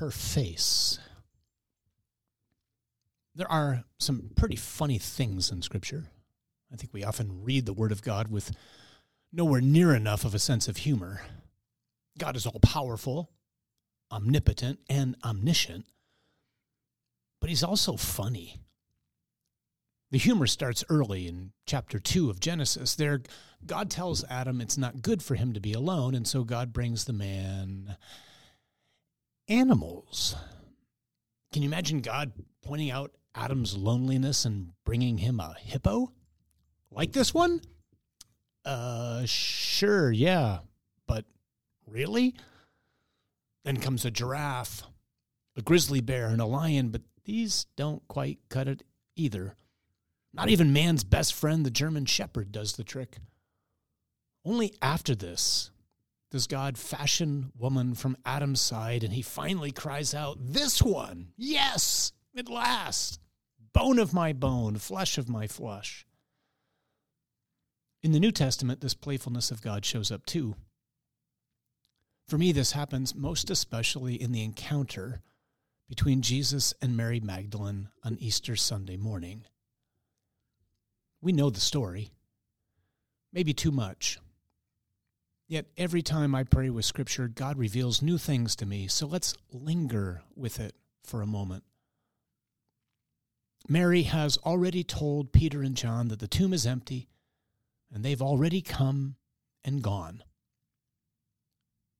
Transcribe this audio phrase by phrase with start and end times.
[0.00, 0.98] her face.
[3.34, 6.06] There are some pretty funny things in Scripture.
[6.72, 8.52] I think we often read the Word of God with
[9.30, 11.20] nowhere near enough of a sense of humor.
[12.18, 13.30] God is all powerful,
[14.10, 15.84] omnipotent, and omniscient,
[17.38, 18.56] but He's also funny.
[20.10, 22.94] The humor starts early in chapter 2 of Genesis.
[22.94, 23.20] There,
[23.66, 27.04] God tells Adam it's not good for him to be alone, and so God brings
[27.04, 27.96] the man
[29.50, 30.36] animals.
[31.52, 32.32] Can you imagine God
[32.62, 36.12] pointing out Adam's loneliness and bringing him a hippo?
[36.90, 37.60] Like this one?
[38.64, 40.58] Uh, sure, yeah.
[41.06, 41.24] But
[41.86, 42.34] really?
[43.64, 44.84] Then comes a giraffe,
[45.56, 48.84] a grizzly bear, and a lion, but these don't quite cut it
[49.16, 49.56] either.
[50.32, 53.18] Not even man's best friend, the German Shepherd, does the trick.
[54.44, 55.70] Only after this
[56.30, 62.12] does God fashion woman from Adam's side, and he finally cries out, This one, yes,
[62.36, 63.20] at last,
[63.72, 66.06] bone of my bone, flesh of my flesh.
[68.02, 70.54] In the New Testament, this playfulness of God shows up too.
[72.28, 75.20] For me, this happens most especially in the encounter
[75.88, 79.42] between Jesus and Mary Magdalene on Easter Sunday morning.
[81.20, 82.12] We know the story,
[83.32, 84.18] maybe too much.
[85.50, 89.34] Yet every time I pray with Scripture, God reveals new things to me, so let's
[89.52, 91.64] linger with it for a moment.
[93.68, 97.08] Mary has already told Peter and John that the tomb is empty,
[97.92, 99.16] and they've already come
[99.64, 100.22] and gone.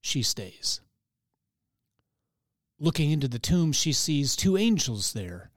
[0.00, 0.80] She stays.
[2.80, 5.52] Looking into the tomb, she sees two angels there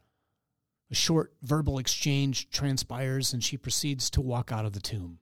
[0.91, 5.17] a short verbal exchange transpires, and she proceeds to walk out of the tomb.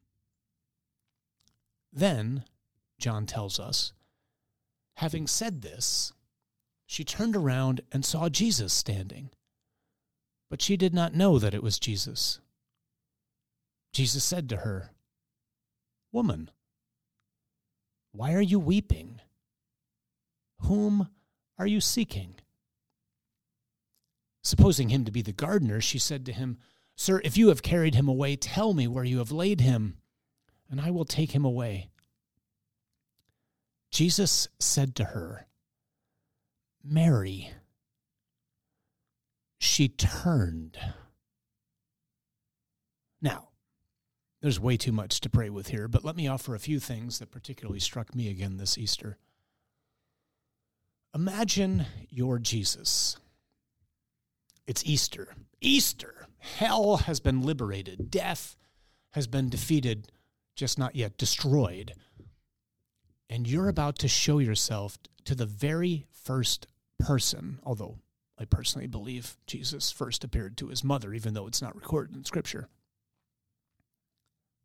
[1.94, 2.44] Then,
[3.00, 3.94] John tells us,
[4.96, 6.14] having said this,
[6.86, 9.30] she turned around and saw Jesus standing.
[10.50, 12.40] But she did not know that it was Jesus.
[13.92, 14.92] Jesus said to her,
[16.12, 16.50] Woman,
[18.14, 19.20] why are you weeping?
[20.62, 21.10] Whom
[21.60, 22.36] are you seeking?
[24.44, 26.58] Supposing him to be the gardener, she said to him,
[26.96, 29.98] Sir, if you have carried him away, tell me where you have laid him,
[30.70, 31.90] and I will take him away.
[33.92, 35.48] Jesus said to her,
[36.84, 37.52] Mary.
[39.60, 40.78] She turned.
[43.22, 43.50] Now,
[44.42, 47.20] there's way too much to pray with here, but let me offer a few things
[47.20, 49.18] that particularly struck me again this Easter.
[51.16, 53.18] Imagine your Jesus
[54.68, 55.34] it's Easter.
[55.62, 56.28] Easter.
[56.40, 58.12] Hell has been liberated.
[58.12, 58.58] Death
[59.12, 60.12] has been defeated,
[60.56, 61.94] just not yet destroyed.
[63.30, 66.68] And you're about to show yourself to the very first
[67.00, 68.00] person, although
[68.40, 72.24] I personally believe Jesus first appeared to his mother, even though it's not recorded in
[72.24, 72.70] Scripture.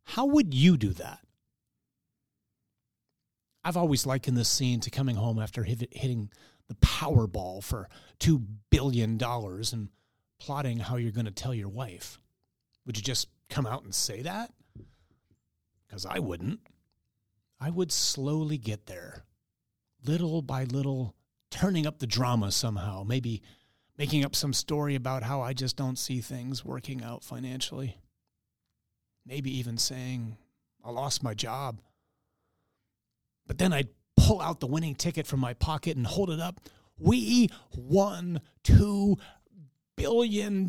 [0.04, 1.20] How would you do that?
[3.64, 6.30] I've always likened this scene to coming home after hitting
[6.68, 7.88] the Powerball for
[8.20, 9.88] $2 billion and
[10.40, 12.20] plotting how you're going to tell your wife.
[12.84, 14.50] Would you just come out and say that?
[15.86, 16.60] Because I wouldn't.
[17.62, 19.22] I would slowly get there,
[20.04, 21.14] little by little,
[21.48, 23.40] turning up the drama somehow, maybe
[23.96, 27.98] making up some story about how I just don't see things working out financially.
[29.24, 30.38] Maybe even saying,
[30.84, 31.80] I lost my job.
[33.46, 36.68] But then I'd pull out the winning ticket from my pocket and hold it up.
[36.98, 39.20] We won $2
[39.96, 40.68] billion.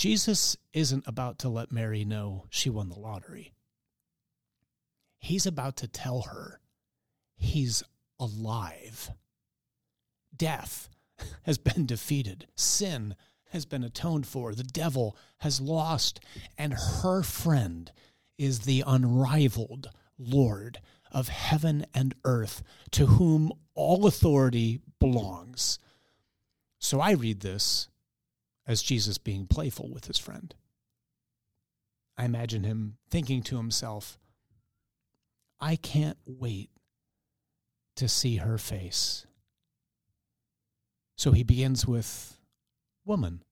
[0.00, 3.52] Jesus isn't about to let Mary know she won the lottery.
[5.18, 6.58] He's about to tell her
[7.36, 7.82] he's
[8.18, 9.10] alive.
[10.34, 10.88] Death
[11.42, 13.14] has been defeated, sin
[13.50, 16.18] has been atoned for, the devil has lost,
[16.56, 17.92] and her friend
[18.38, 20.80] is the unrivaled Lord
[21.12, 22.62] of heaven and earth,
[22.92, 25.78] to whom all authority belongs.
[26.78, 27.89] So I read this
[28.66, 30.54] as Jesus being playful with his friend.
[32.16, 34.18] I imagine him thinking to himself,
[35.60, 36.70] I can't wait
[37.96, 39.26] to see her face.
[41.16, 42.38] So he begins with,
[43.04, 43.42] Woman,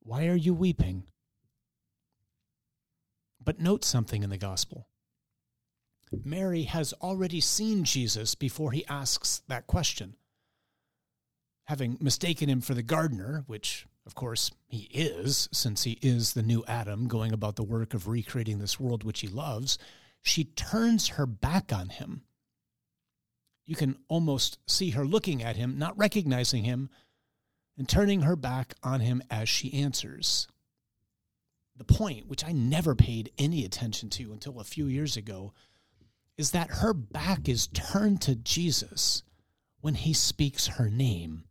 [0.00, 1.04] why are you weeping?
[3.42, 4.88] But note something in the gospel.
[6.24, 10.16] Mary has already seen Jesus before he asks that question.
[11.66, 16.42] Having mistaken him for the gardener, which of course he is, since he is the
[16.42, 19.78] new Adam going about the work of recreating this world which he loves,
[20.20, 22.22] she turns her back on him.
[23.66, 26.90] You can almost see her looking at him, not recognizing him,
[27.78, 30.46] and turning her back on him as she answers.
[31.76, 35.54] The point, which I never paid any attention to until a few years ago,
[36.36, 39.22] is that her back is turned to Jesus
[39.80, 41.44] when he speaks her name.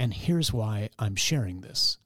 [0.00, 1.98] And here's why I'm sharing this.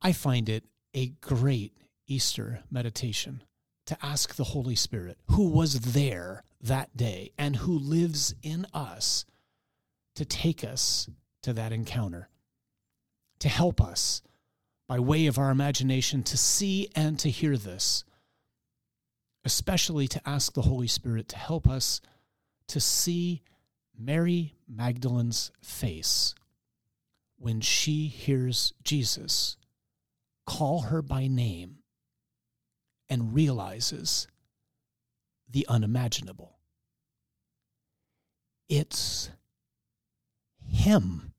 [0.00, 0.62] I find it
[0.94, 1.76] a great
[2.06, 3.42] Easter meditation
[3.86, 9.24] to ask the Holy Spirit, who was there that day and who lives in us,
[10.14, 11.10] to take us
[11.42, 12.28] to that encounter,
[13.40, 14.22] to help us
[14.86, 18.04] by way of our imagination to see and to hear this,
[19.44, 22.00] especially to ask the Holy Spirit to help us
[22.68, 23.42] to see
[23.98, 26.34] Mary Magdalene's face
[27.38, 29.56] when she hears Jesus
[30.46, 31.78] call her by name
[33.08, 34.26] and realizes
[35.50, 36.58] the unimaginable.
[38.68, 39.30] It's
[40.66, 41.34] Him,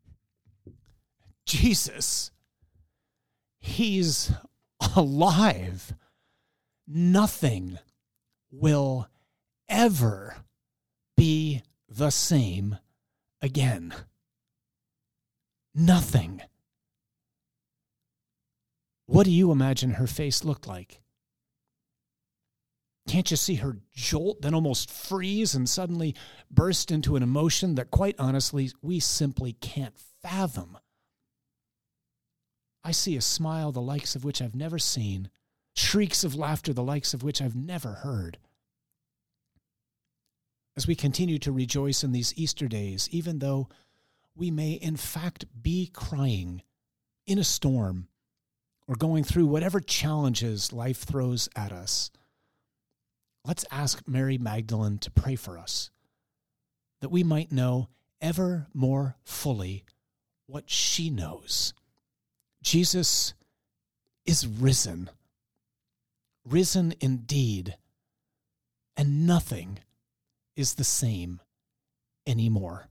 [1.46, 2.32] Jesus.
[3.60, 4.32] He's
[4.96, 5.94] alive.
[6.88, 7.80] Nothing
[8.52, 9.08] will
[9.68, 10.36] ever
[11.16, 11.64] be
[11.98, 12.78] the same
[13.42, 13.94] again.
[15.76, 16.42] Nothing.
[19.06, 21.02] What do you imagine her face looked like?
[23.08, 26.16] Can't you see her jolt, then almost freeze and suddenly
[26.50, 30.78] burst into an emotion that, quite honestly, we simply can't fathom?
[32.84, 35.30] I see a smile the likes of which I've never seen,
[35.76, 38.38] shrieks of laughter the likes of which I've never heard.
[40.76, 43.70] As we continue to rejoice in these Easter days, even though
[44.36, 46.64] we may in fact be crying
[47.28, 48.08] in a storm
[48.88, 52.10] or going through whatever challenges life throws at us,
[53.46, 55.92] let's ask Mary Magdalene to pray for us
[57.02, 57.90] that we might know
[58.22, 59.84] ever more fully
[60.48, 61.74] what she knows.
[62.64, 63.34] Jesus
[64.26, 65.10] is risen,
[66.46, 67.76] risen indeed,
[68.96, 69.80] and nothing
[70.56, 71.42] is the same
[72.28, 72.88] anymore.